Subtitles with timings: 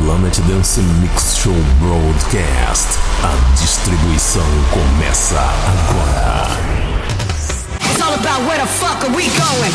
[0.00, 2.86] Planet Dance Mix Show Broadcast.
[3.22, 6.46] A distribuição começa agora.
[7.80, 9.72] It's all about where the fuck are we going?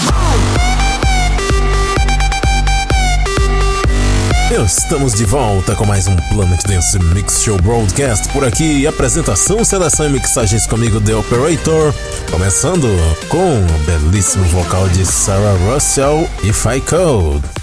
[4.65, 8.87] Estamos de volta com mais um Planet Dance Mix Show Broadcast por aqui.
[8.87, 11.93] Apresentação, seleção e mixagens comigo, The Operator.
[12.31, 12.87] Começando
[13.27, 17.62] com o belíssimo vocal de Sarah Russell e I Code.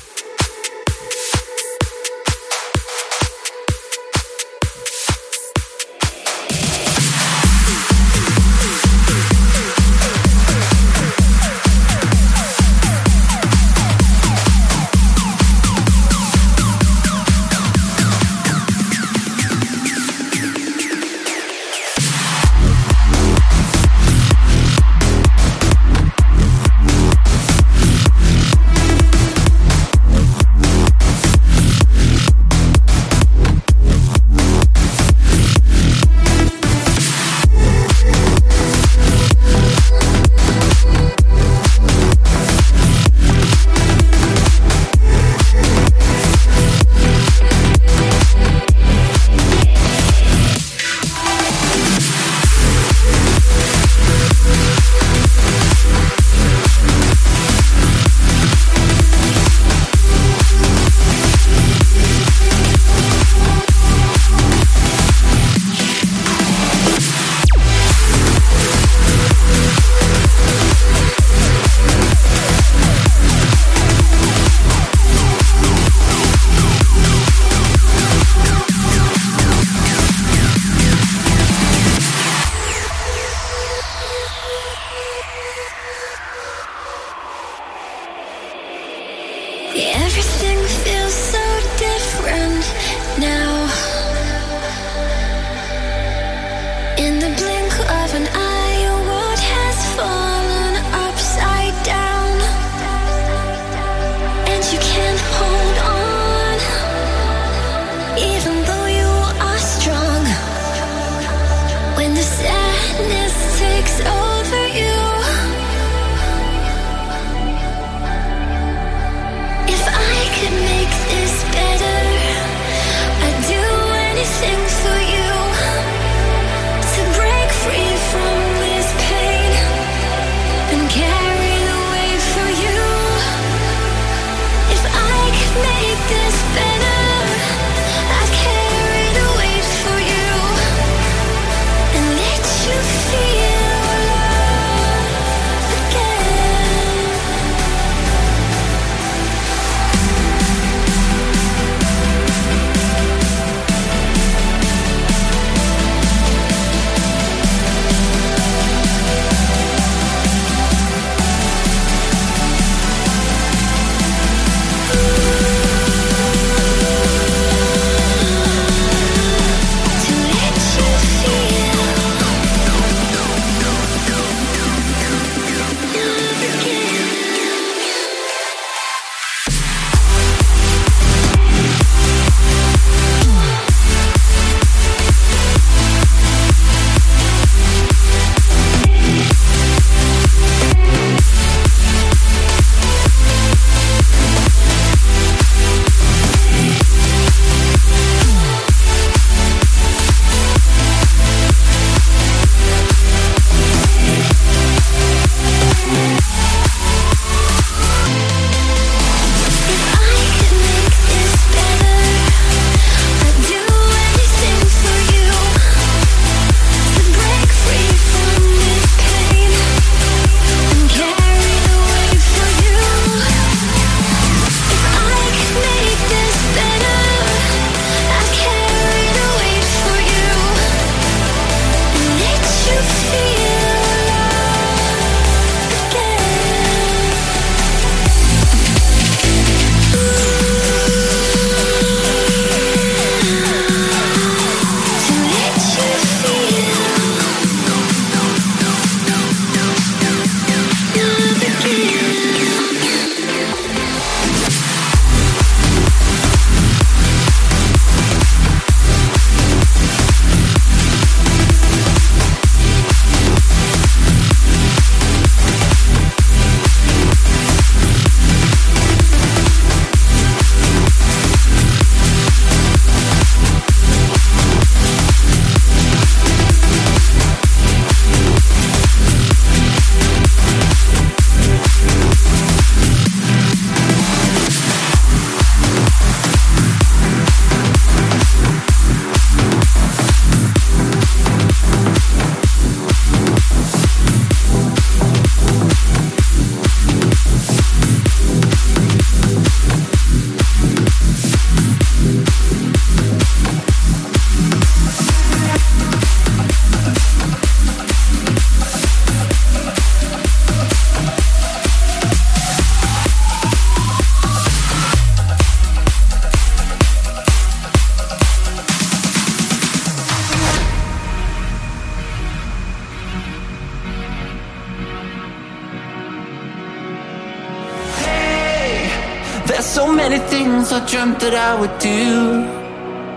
[331.35, 332.43] I I would do,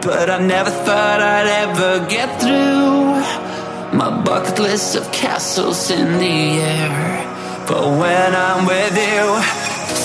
[0.01, 3.97] but I never thought I'd ever get through.
[3.97, 7.25] My bucket list of castles in the air.
[7.67, 9.25] But when I'm with you,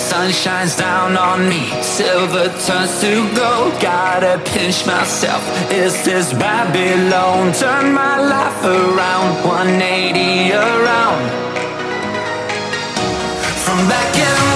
[0.08, 3.72] sun shines down on me, silver turns to gold.
[3.80, 7.52] Gotta pinch myself, is this Babylon?
[7.52, 11.24] Turn my life around, 180 around.
[13.64, 14.47] From black and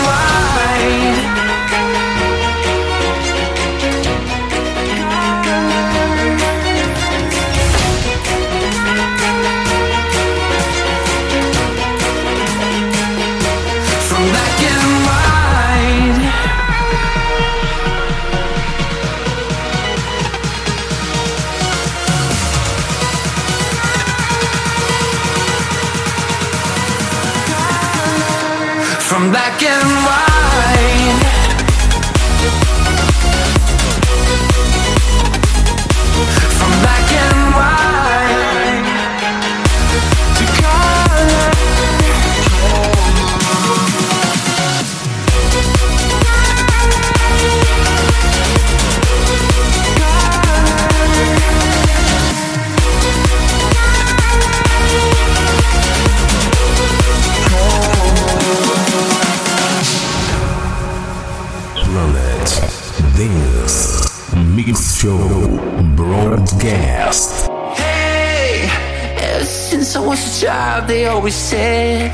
[71.22, 72.10] always said,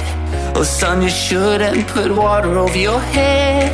[0.54, 3.72] Oh, son, you shouldn't put water over your head.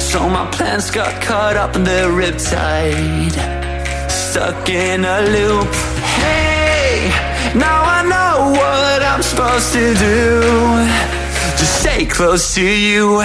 [0.00, 3.36] So my plans got caught up in the riptide,
[4.10, 5.68] stuck in a loop.
[6.16, 7.10] Hey,
[7.54, 10.40] now I know what I'm supposed to do.
[11.58, 13.22] Just stay close to you.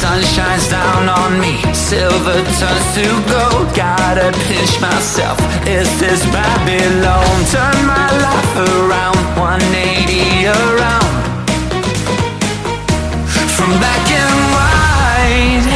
[0.00, 3.68] Sun shines down on me, silver turns to gold.
[3.76, 5.38] Gotta pinch myself.
[5.66, 7.44] Is this Babylon?
[7.52, 11.12] Turn my life around, 180 around.
[13.54, 15.68] From black and white.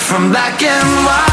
[0.00, 1.31] From black and white.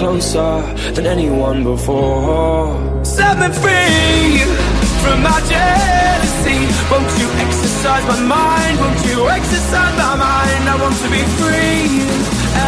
[0.00, 0.62] Closer
[0.94, 2.72] than anyone before.
[3.04, 4.40] Set me free
[5.02, 6.60] from my jealousy.
[6.90, 8.74] Won't you exercise my mind?
[8.80, 10.62] Won't you exercise my mind?
[10.72, 12.00] I want to be free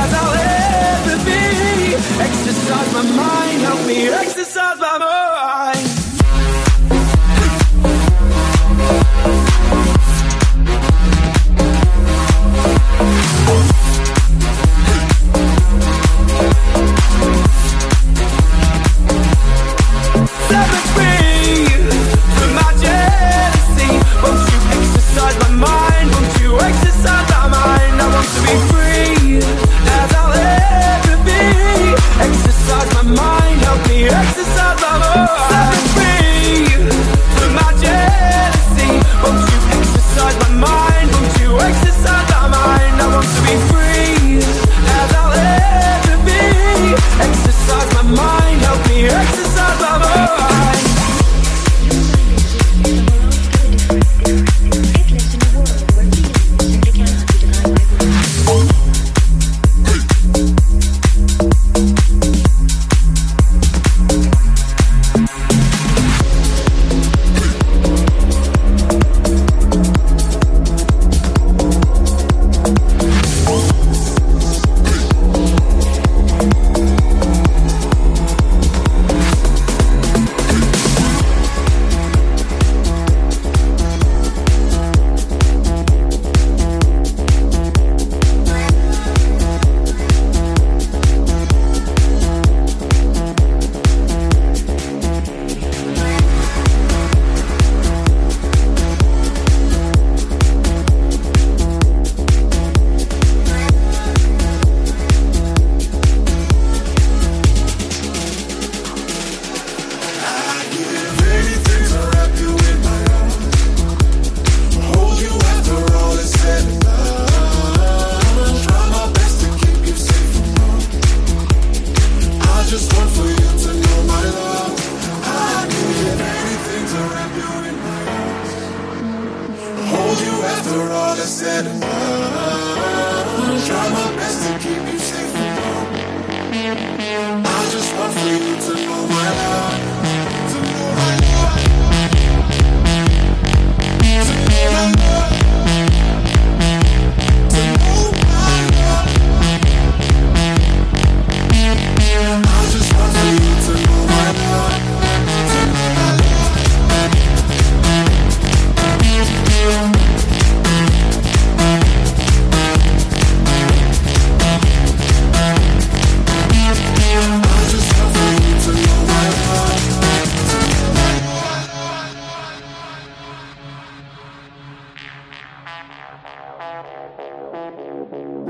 [0.00, 1.44] as I'll ever be.
[2.28, 5.31] Exercise my mind, help me exercise my mind.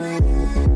[0.02, 0.71] Thank you.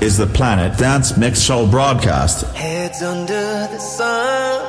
[0.00, 2.46] is the Planet Dance Mix Show broadcast.
[2.54, 4.62] Heads under the sun,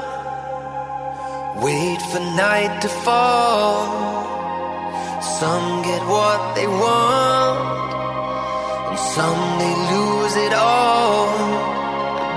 [1.61, 3.85] wait for night to fall.
[5.21, 7.93] Some get what they want,
[8.89, 11.27] and some they lose it all.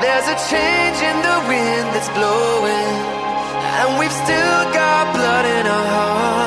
[0.02, 2.92] There's a change in the wind that's blowing,
[3.80, 6.41] and we've still got blood in our hearts.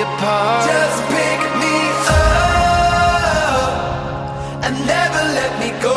[0.00, 0.64] apart.
[0.66, 1.74] Just pick me
[2.10, 3.72] up
[4.64, 5.87] and never let me go.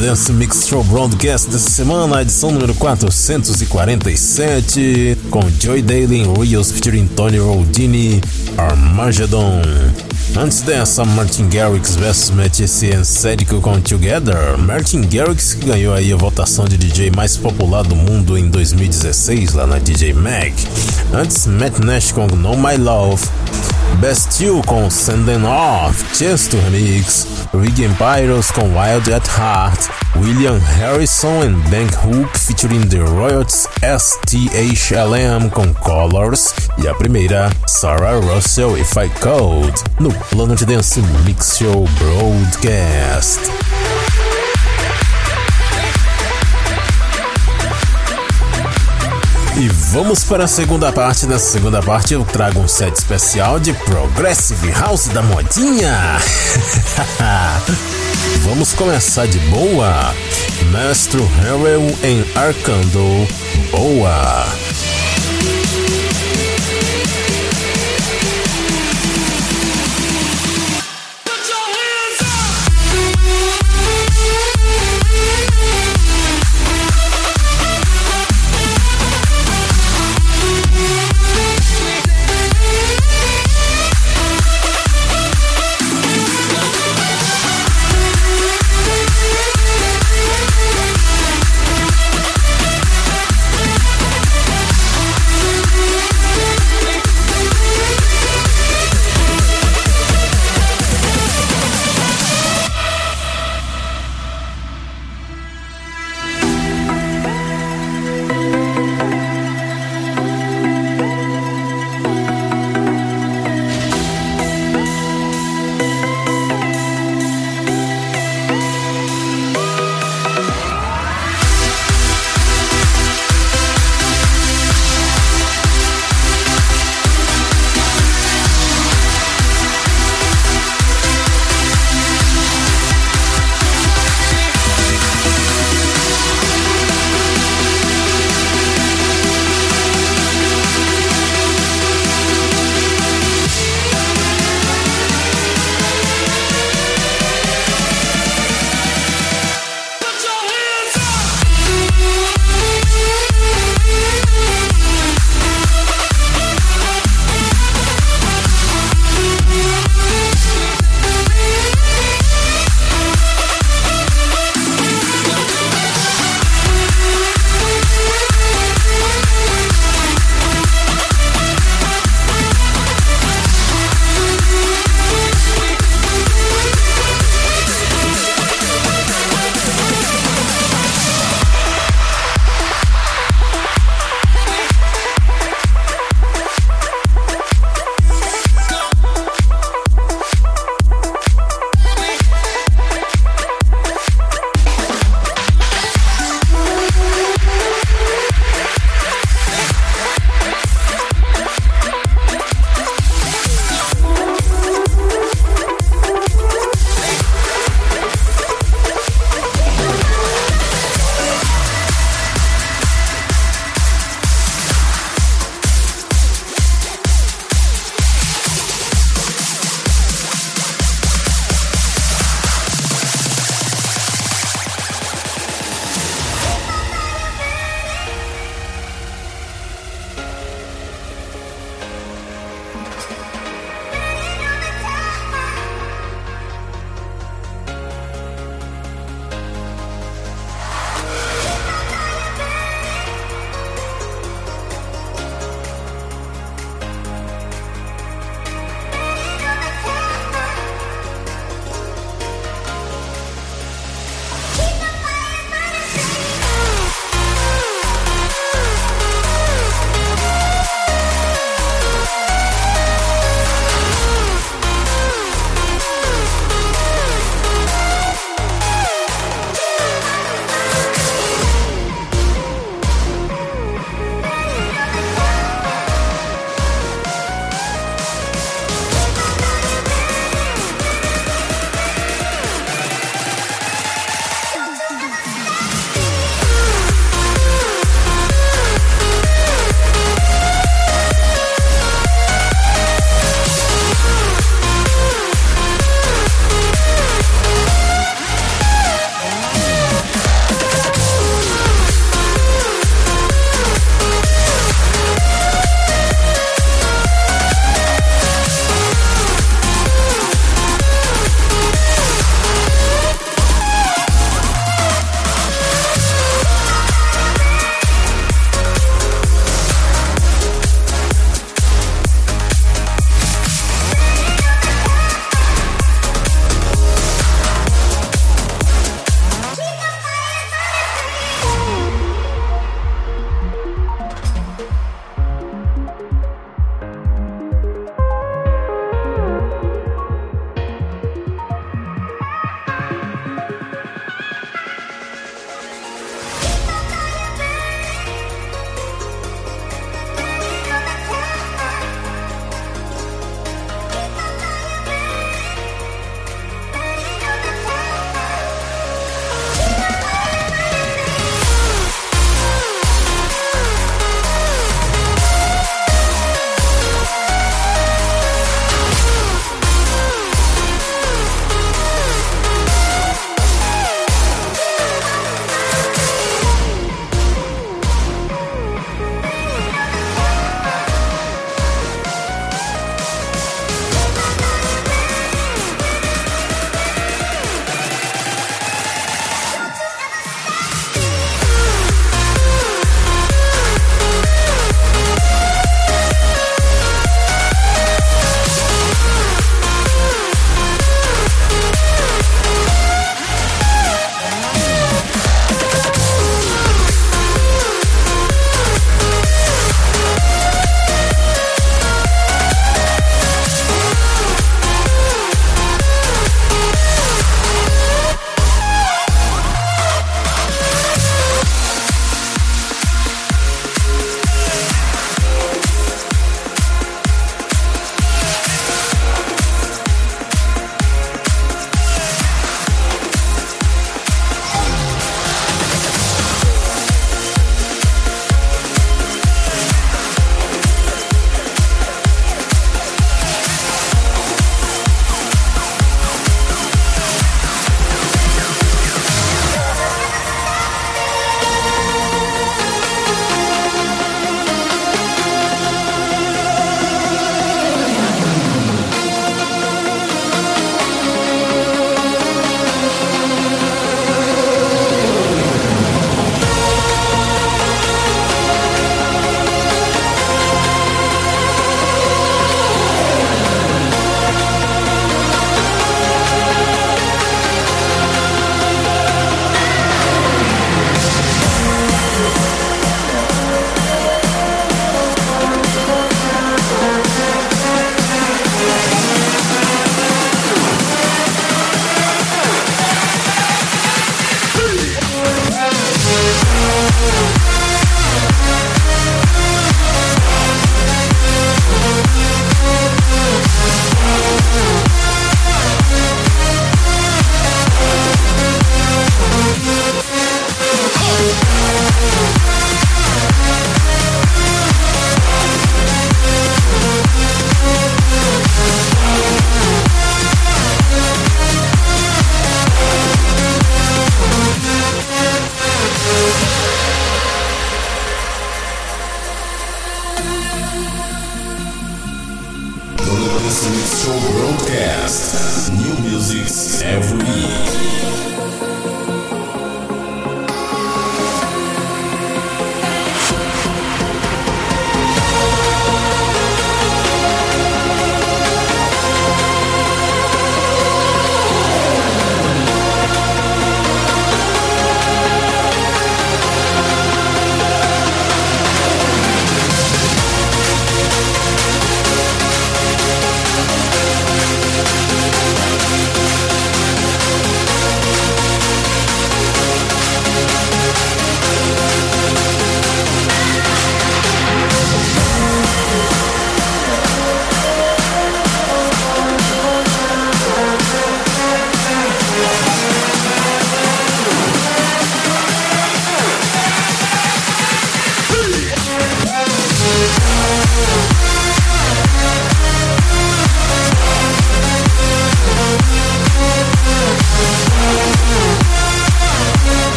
[0.00, 7.06] Dance Mix Show Broadcast dessa semana, edição número 447, com Joy Daly em Rios featuring
[7.06, 8.18] Tony Rodini,
[8.56, 9.60] Armageddon.
[10.36, 14.56] Antes dessa, Martin Garrix vs Matisse and Sedico com Together.
[14.56, 19.52] Martin Garrix que ganhou aí a votação de DJ mais popular do mundo em 2016
[19.52, 20.54] lá na DJ Mag.
[21.12, 23.22] Antes, Matt Nash com Know My Love.
[24.40, 31.70] You com Sending Off, Chesto Remix, Rig Empires com Wild at Heart, William Harrison and
[31.70, 39.10] Bank Hook featuring The Royals STHLM com Colors e a primeira, Sarah Russell If I
[39.20, 43.69] Cold, no Planet Dance Mix Show Broadcast.
[49.60, 51.26] E vamos para a segunda parte.
[51.26, 56.16] Nessa segunda parte eu trago um set especial de Progressive House da modinha.
[58.40, 60.14] vamos começar de boa.
[60.72, 63.28] Mestre Harrell em Arcando.
[63.70, 64.46] Boa.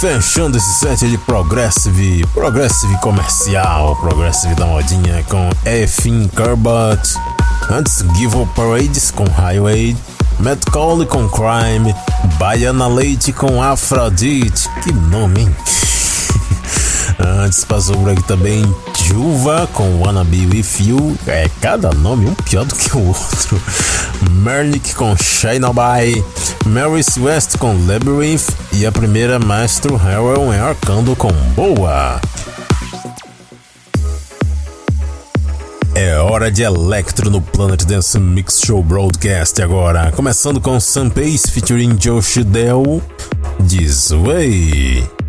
[0.00, 7.16] Fechando esse set de Progressive, Progressive comercial, Progressive da modinha com Efin Curbut,
[7.70, 9.94] antes Give Up Parades com Highway,
[10.38, 11.94] Matt Cole com Crime,
[12.38, 15.56] Baiana Leite com Aphrodite, que nome, hein?
[17.44, 18.64] Antes passou por aqui também
[19.04, 21.18] Juva com Wanna Be With You.
[21.26, 23.60] É cada nome um pior do que o outro.
[24.30, 25.66] Mernick com Shine
[26.64, 28.59] Mary West com Labyrinth.
[28.80, 32.18] E a primeira Maestro Harrell em Arcando com Boa.
[35.94, 40.10] É hora de Electro no Planet Dance Mix Show Broadcast agora.
[40.12, 43.02] Começando com Sam Pace featuring Josh Dell.
[43.68, 45.19] This Way.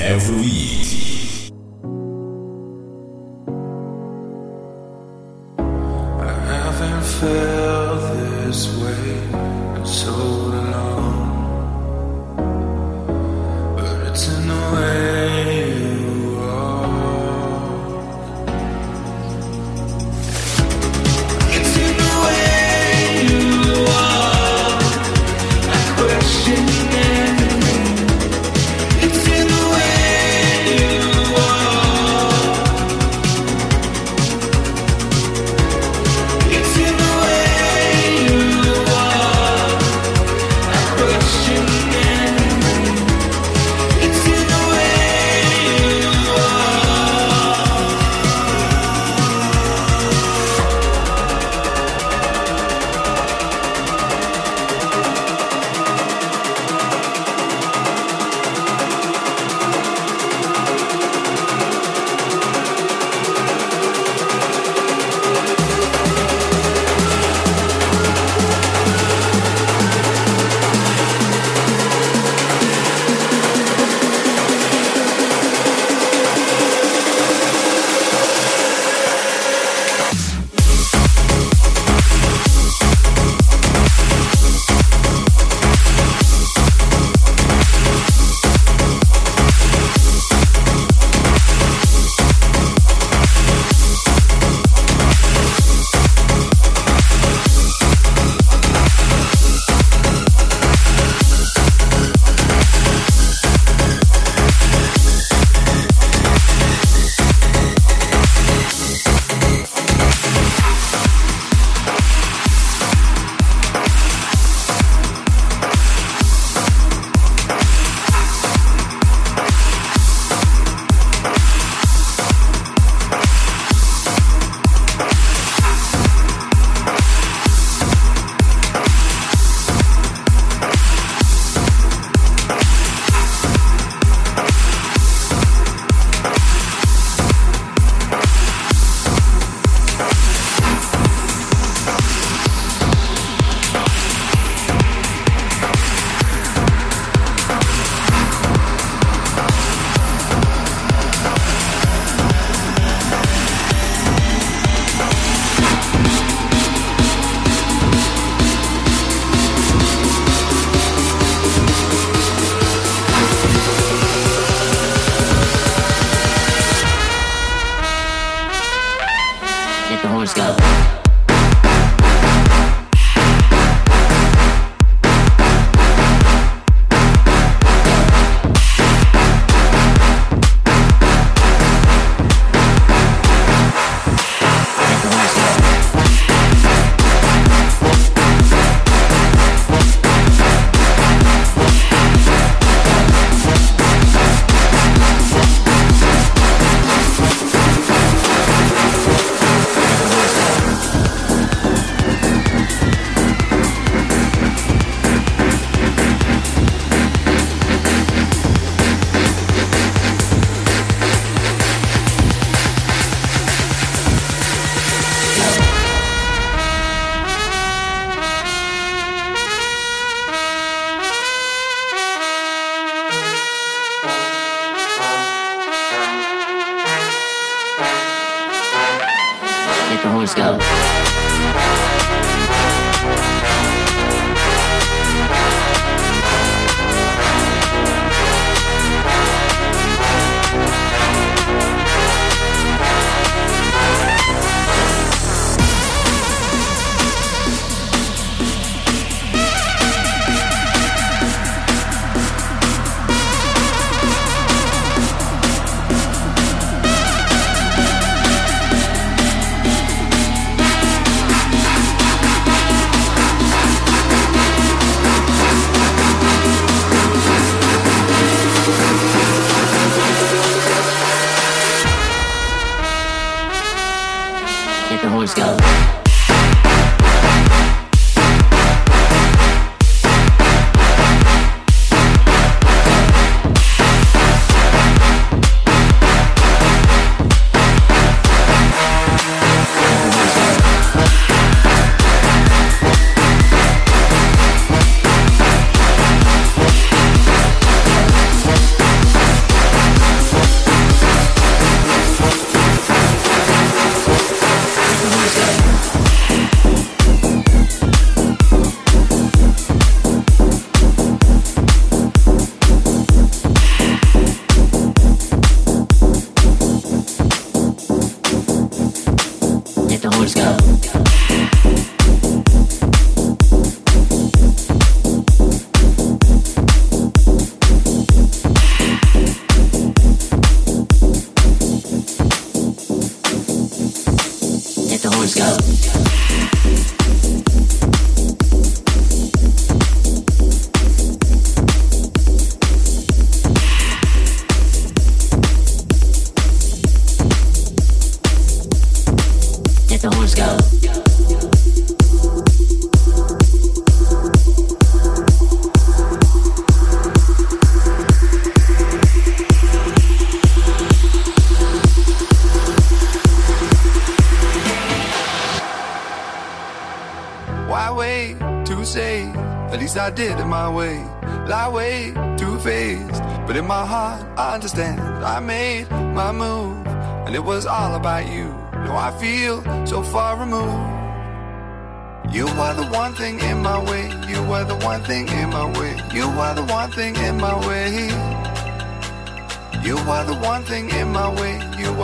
[0.00, 0.53] every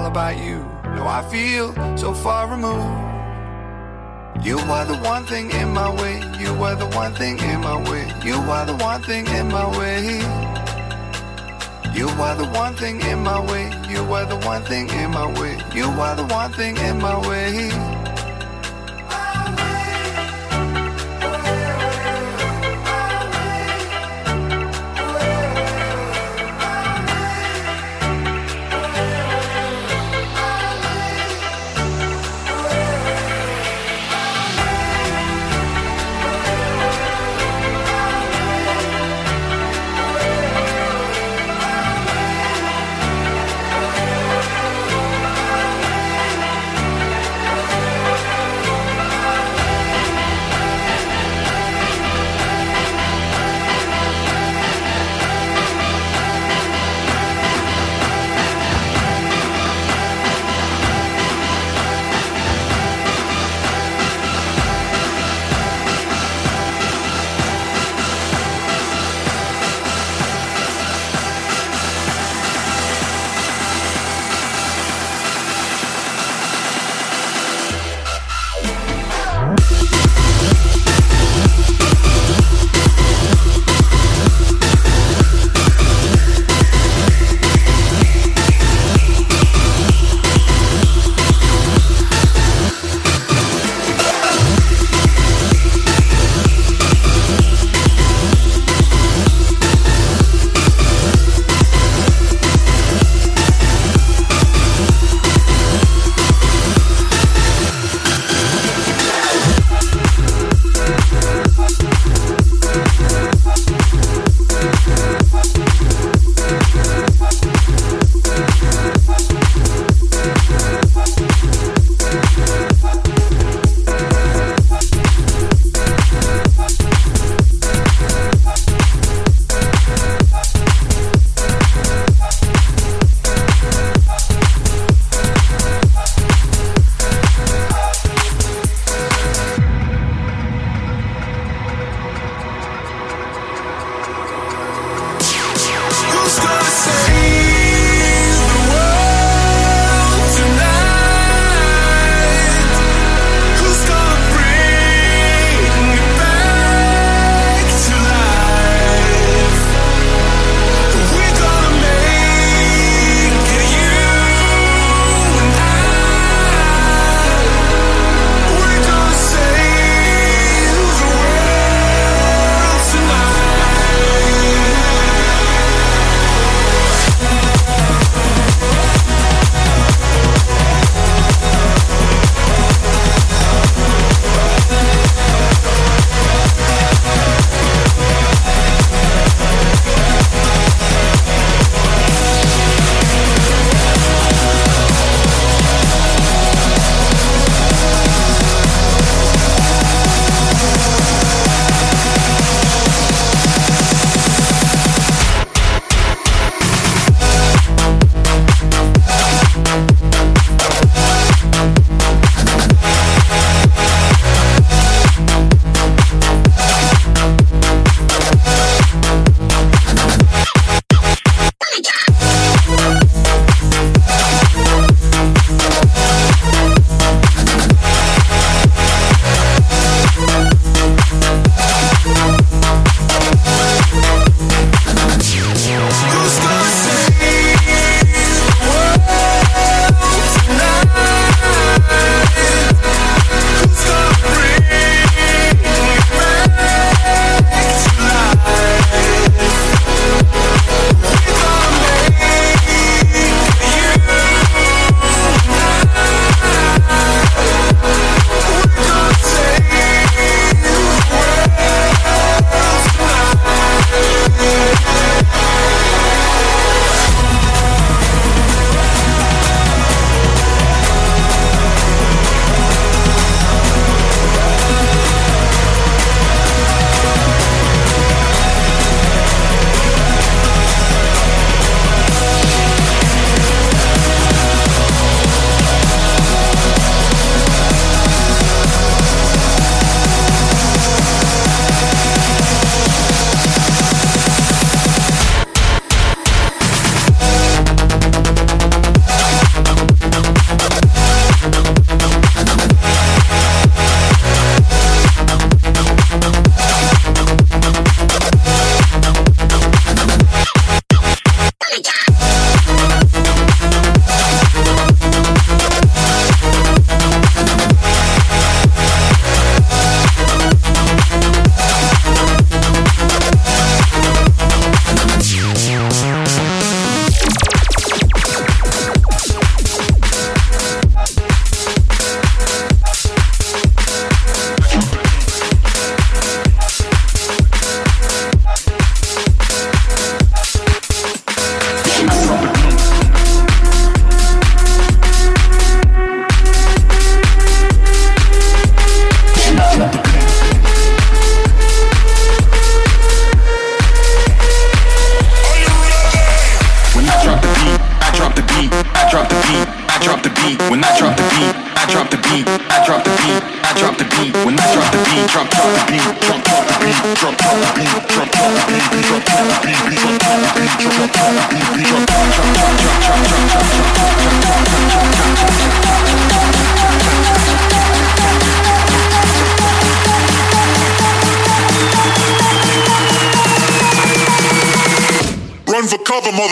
[0.00, 0.58] All about you.
[0.96, 1.66] Now I feel
[1.96, 2.88] so far removed.
[4.46, 6.16] You are the one thing in my way.
[6.40, 8.04] You are the one thing in my way.
[8.24, 10.20] You are the one thing in my way.
[11.94, 13.66] You are the one thing in my way.
[13.92, 15.58] You are the one thing in my way.
[15.74, 17.89] You are the one thing in my way.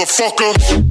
[0.09, 0.88] Motherfucker.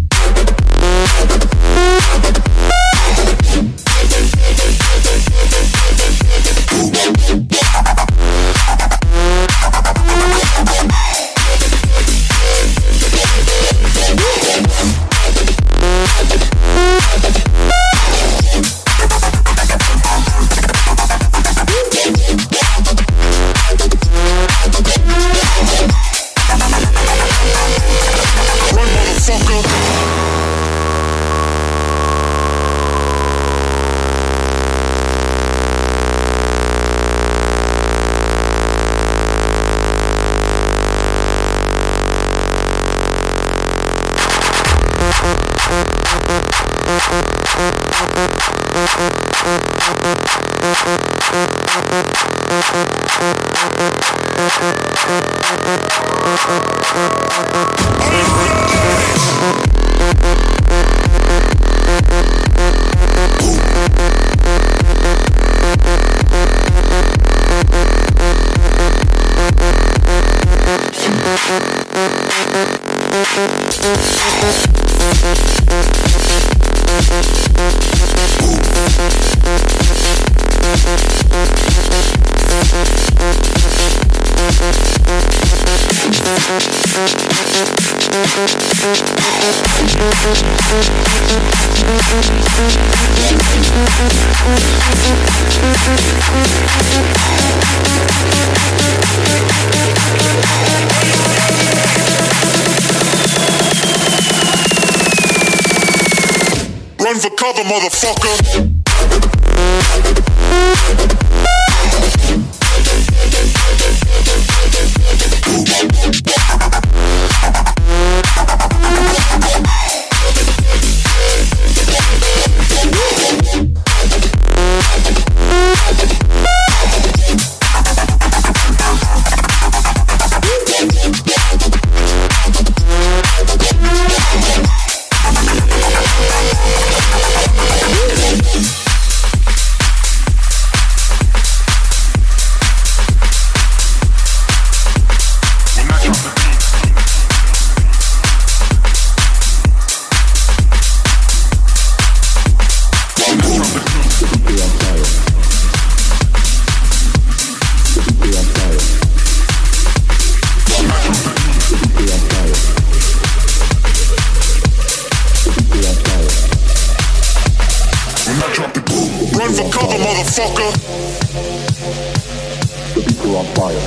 [173.27, 173.81] Are on fire.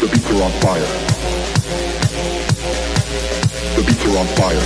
[0.00, 0.88] The beats are on fire.
[3.76, 4.62] The beats are on fire.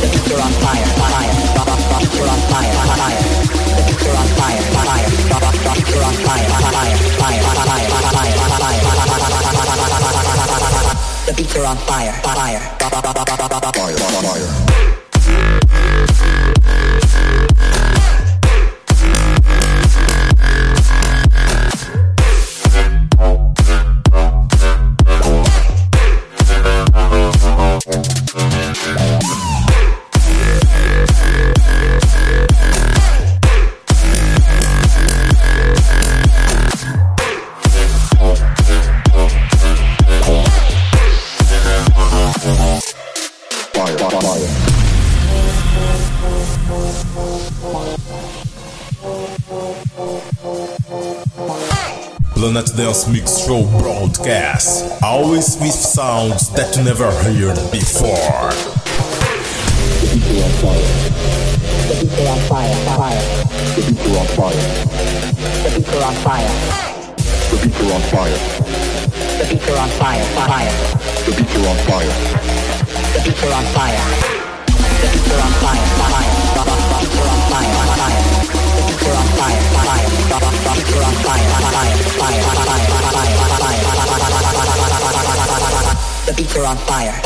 [0.00, 1.32] The beats are on fire, fire,
[1.98, 3.22] beats are on fire, fire.
[3.76, 5.32] The beats are on fire, fire, beats
[5.94, 6.82] are on fire, fire,
[7.18, 7.68] fire, fire.
[11.26, 12.60] The beats are on fire, fire,
[13.78, 14.48] Fire, fire.
[15.28, 15.67] Fire,
[52.78, 58.54] Dance Mix Show broadcast, always with sounds that you never heard before.
[60.06, 60.86] The are on fire.
[61.90, 63.18] The are on fire, fire.
[63.74, 64.62] The are on fire.
[65.66, 66.54] The are on fire.
[67.50, 68.38] The are on fire.
[69.42, 70.70] The are on fire, fire.
[71.26, 72.14] The are on fire.
[73.18, 74.06] The are on fire.
[75.02, 76.30] The are on fire, fire.
[76.54, 76.62] The
[77.18, 78.37] are on fire, fire
[86.68, 87.18] on fire.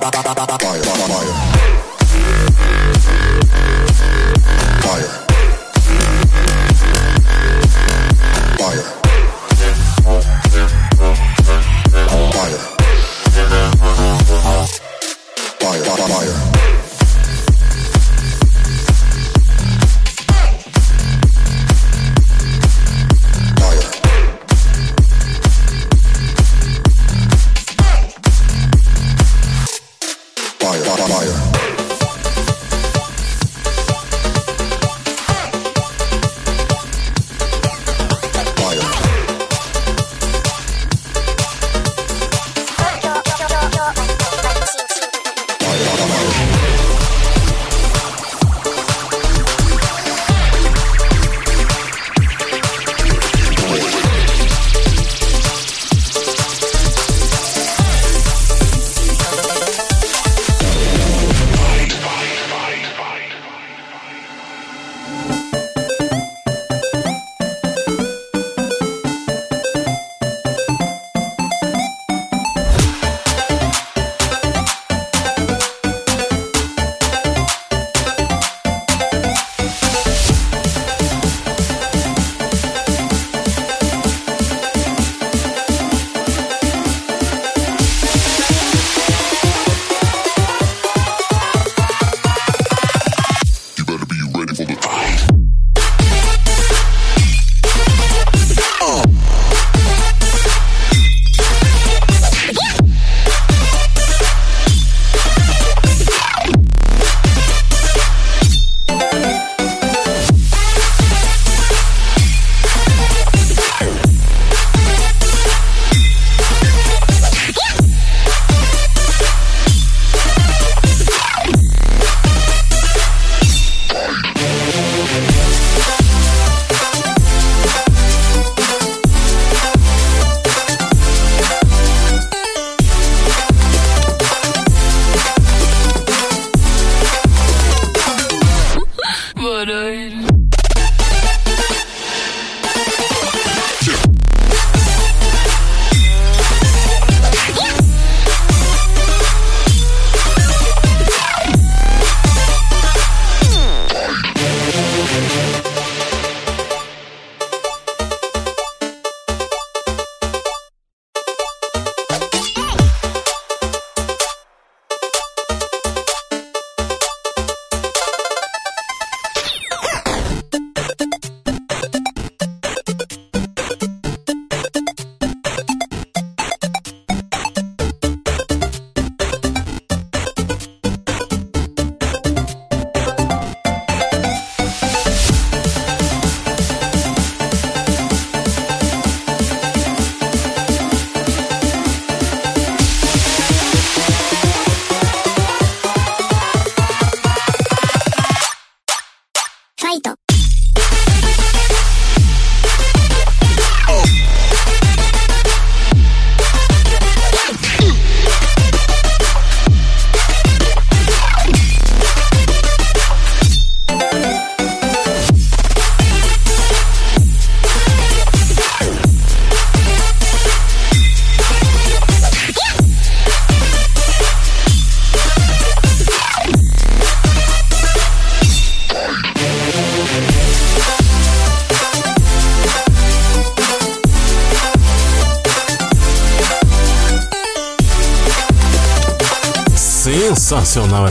[0.00, 1.03] バババババ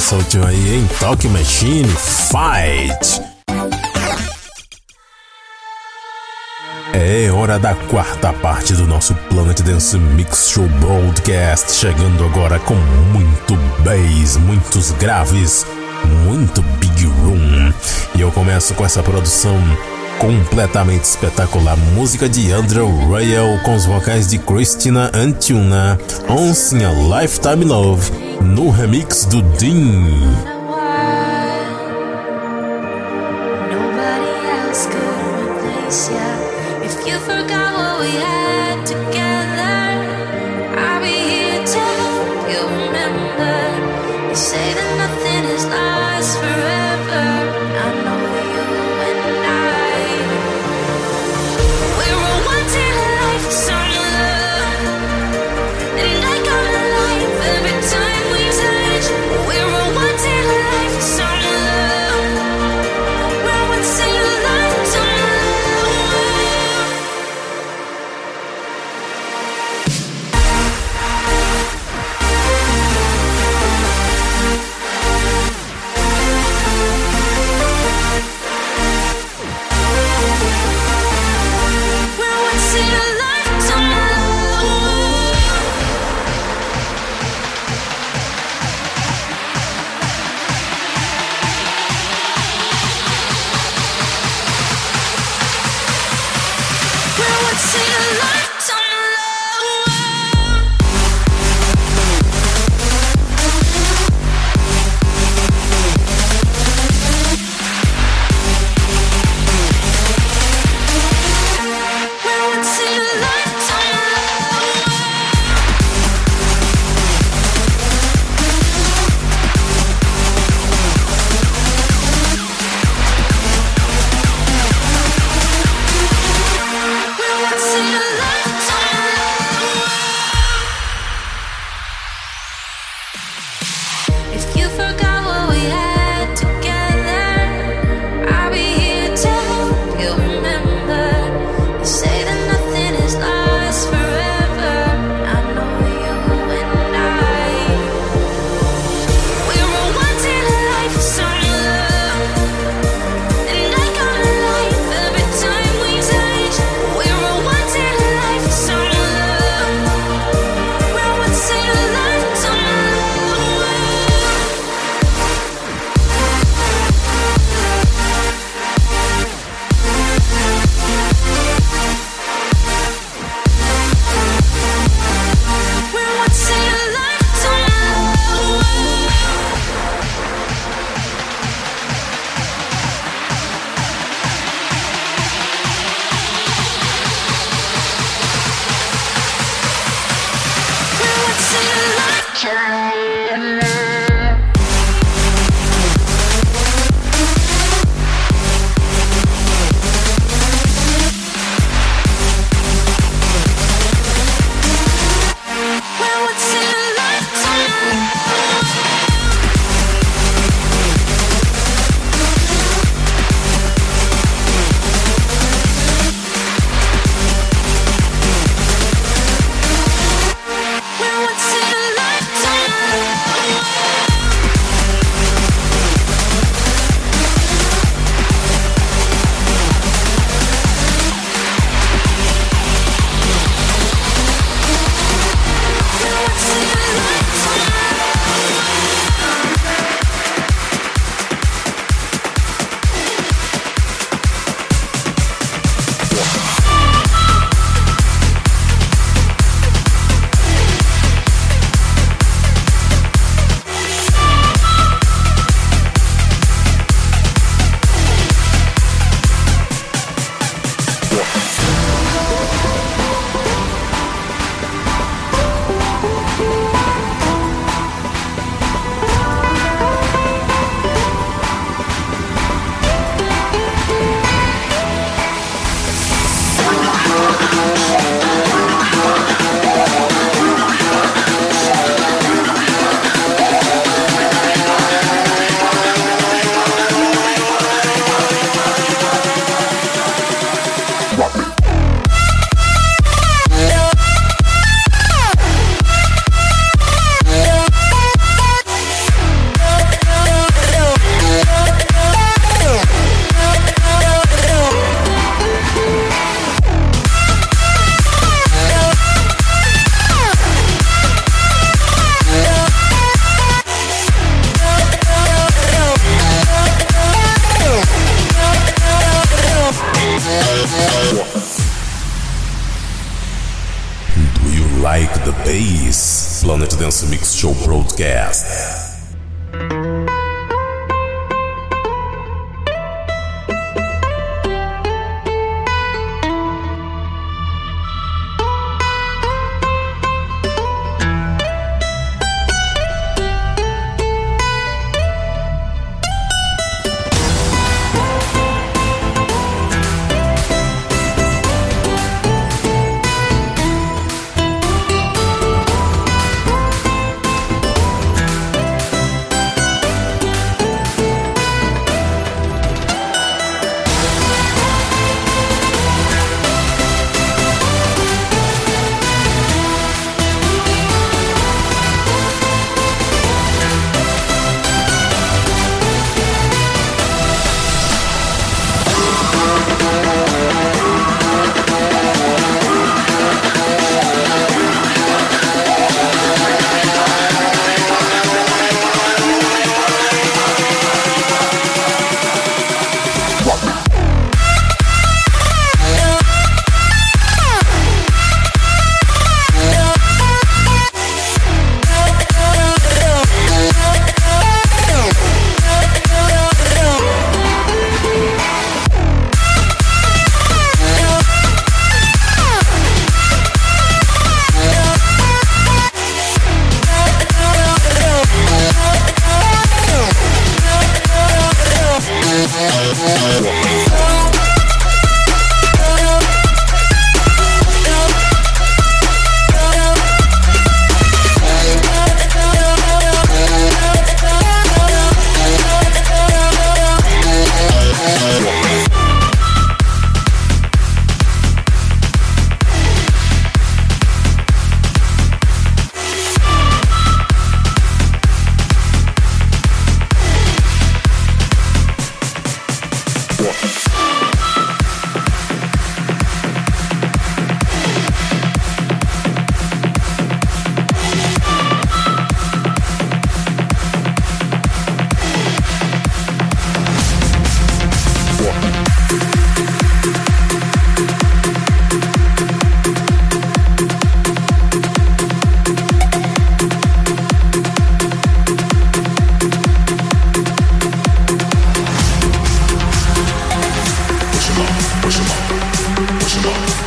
[0.04, 0.90] essa última aí, hein?
[1.00, 3.22] Talk Machine Fight.
[6.92, 12.76] É hora da quarta parte do nosso Planet Dance Mix Show Broadcast, chegando agora com
[13.14, 15.66] muito bass, muitos graves,
[16.26, 17.74] muito big room.
[18.16, 19.58] E eu começo com essa produção
[20.20, 21.78] completamente espetacular.
[21.96, 25.98] Música de Andrew Royal com os vocais de Christina Antuna,
[26.30, 28.12] Once in a Lifetime Love,
[28.44, 30.53] no remix do Dean.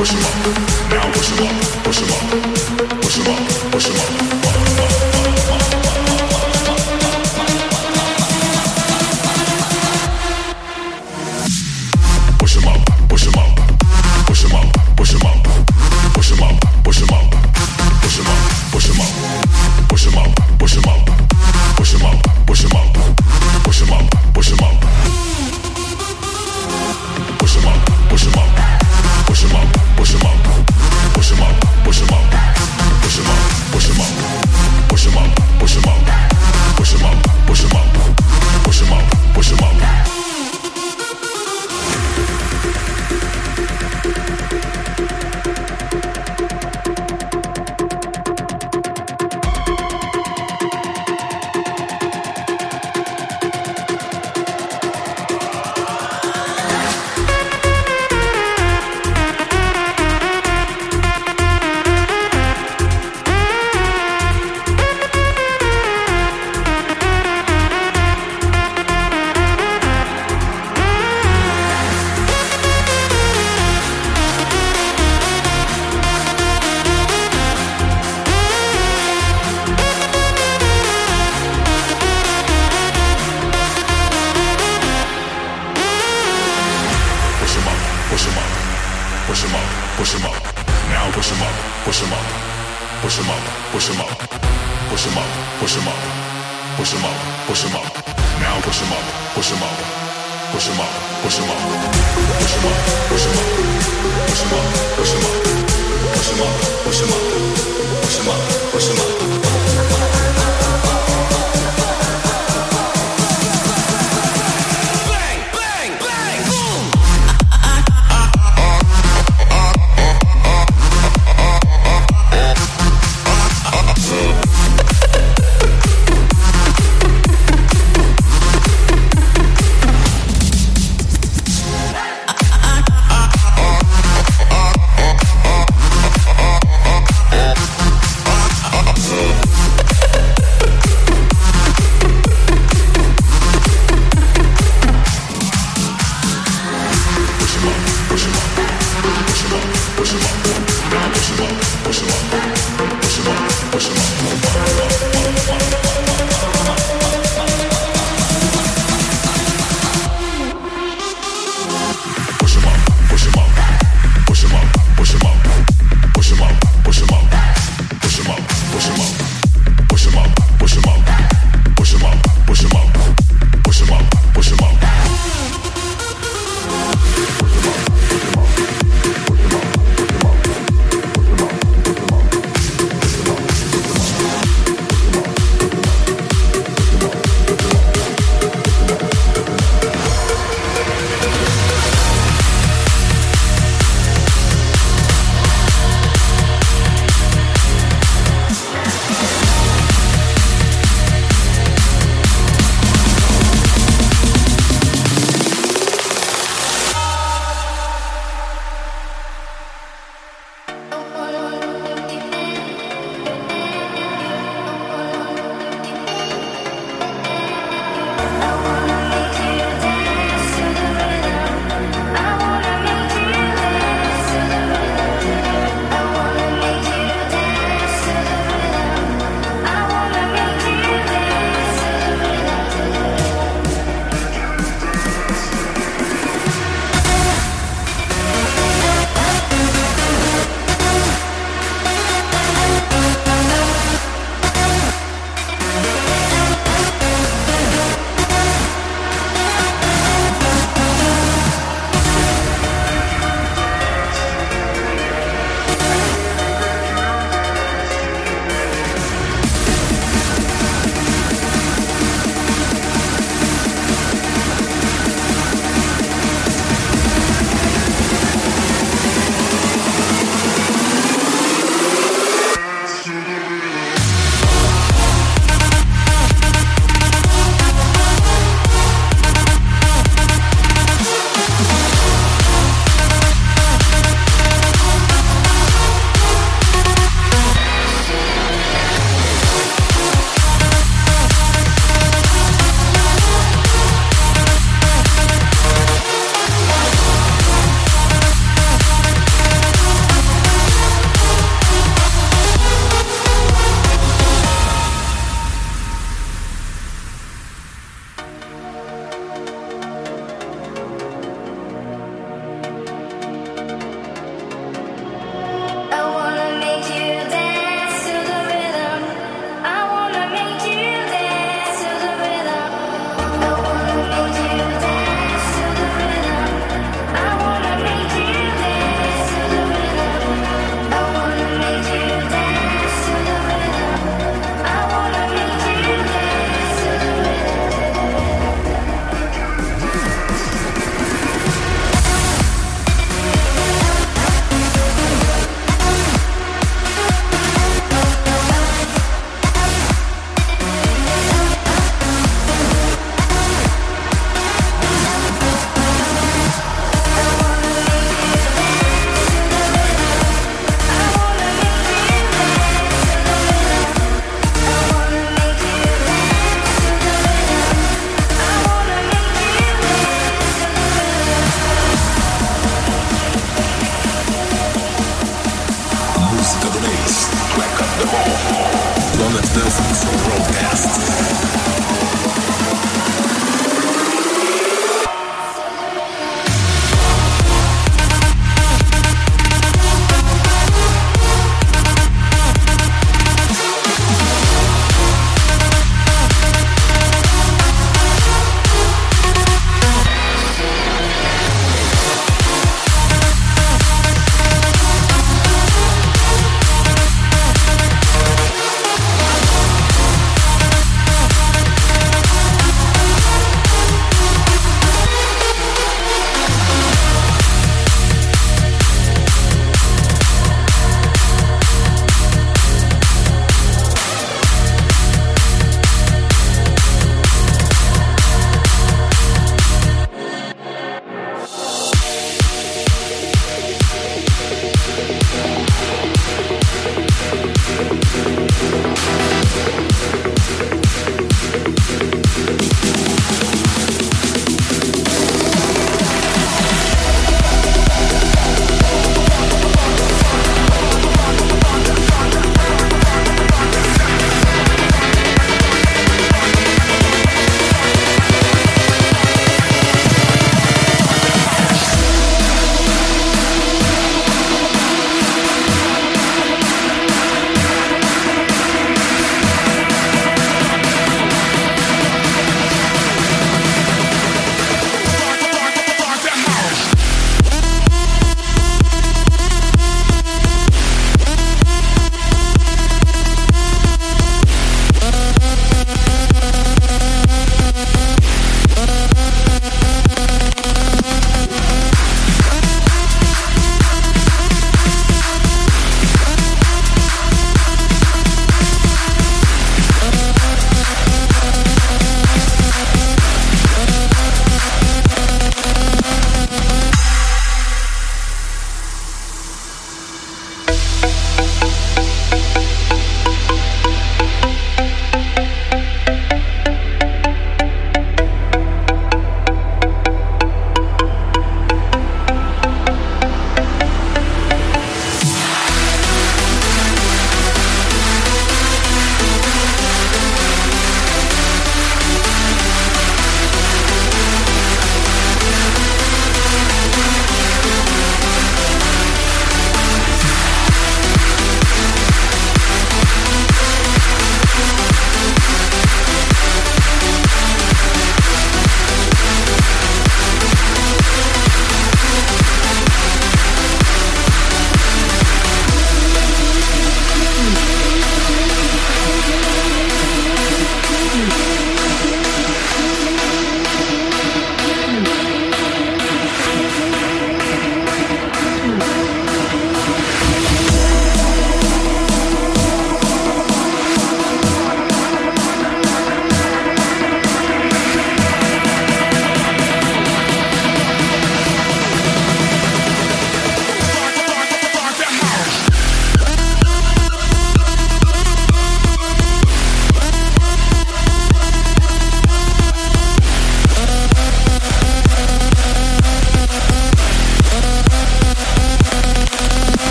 [0.00, 0.90] push him up.
[0.90, 4.19] Now push him up, push him up, push him up, push him up.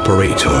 [0.00, 0.59] Operator.